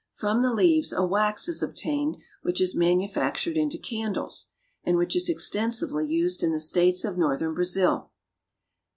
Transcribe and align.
From 0.15 0.41
the 0.41 0.51
leaves 0.51 0.91
a 0.91 1.05
wax 1.05 1.47
is 1.47 1.61
obtained 1.61 2.17
which 2.41 2.59
is 2.59 2.73
manufactured 2.73 3.55
into 3.55 3.77
candles, 3.77 4.47
and 4.83 4.97
which 4.97 5.15
is 5.15 5.29
extensively 5.29 6.07
used 6.07 6.41
in 6.41 6.51
the 6.51 6.59
states 6.59 7.05
of 7.05 7.19
northern 7.19 7.53
Brazil. 7.53 8.09